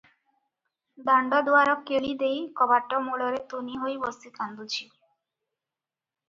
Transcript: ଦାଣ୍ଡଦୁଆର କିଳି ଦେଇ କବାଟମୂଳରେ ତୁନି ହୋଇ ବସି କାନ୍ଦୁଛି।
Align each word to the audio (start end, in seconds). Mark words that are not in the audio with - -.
ଦାଣ୍ଡଦୁଆର 1.09 1.75
କିଳି 1.89 2.13
ଦେଇ 2.21 2.39
କବାଟମୂଳରେ 2.61 3.43
ତୁନି 3.53 3.77
ହୋଇ 3.83 3.95
ବସି 4.07 4.33
କାନ୍ଦୁଛି। 4.41 4.81